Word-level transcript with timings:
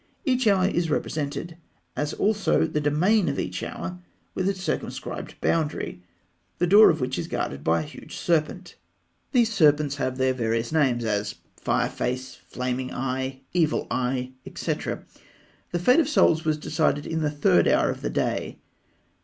Each 0.25 0.47
hour 0.47 0.67
is 0.67 0.89
represented, 0.89 1.57
as 1.95 2.11
also 2.13 2.65
the 2.65 2.81
domain 2.81 3.29
of 3.29 3.37
each 3.37 3.61
hour 3.61 3.99
with 4.33 4.49
its 4.49 4.59
circumscribed 4.59 5.39
boundary, 5.41 6.01
the 6.57 6.65
door 6.65 6.89
of 6.89 6.99
which 6.99 7.19
is 7.19 7.27
guarded 7.27 7.63
by 7.63 7.81
a 7.81 7.85
huge 7.85 8.17
serpent. 8.17 8.73
These 9.31 9.53
serpents 9.53 9.97
have 9.97 10.17
their 10.17 10.33
various 10.33 10.71
names, 10.71 11.05
as 11.05 11.35
"Fire 11.55 11.87
Face," 11.87 12.33
"Flaming 12.47 12.91
Eye," 12.91 13.41
"Evil 13.53 13.85
Eye," 13.91 14.31
etc. 14.43 15.05
The 15.71 15.77
fate 15.77 15.99
of 15.99 16.09
Souls 16.09 16.45
was 16.45 16.57
decided 16.57 17.05
in 17.05 17.21
the 17.21 17.29
third 17.29 17.67
hour 17.67 17.91
of 17.91 18.01
the 18.01 18.09
day. 18.09 18.57